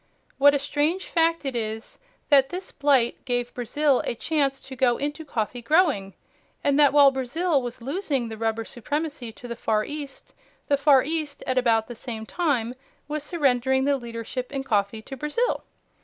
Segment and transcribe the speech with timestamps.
[0.39, 1.99] What a strange fact it is
[2.29, 6.15] that this blight gave Brazil a chance to go into coffee growing,
[6.63, 10.33] and that while Brazil was losing the rubber supremacy to the Far East,
[10.69, 12.73] the Far East at about the same time
[13.07, 15.65] was surrendering the leadership in coffee to Brazil.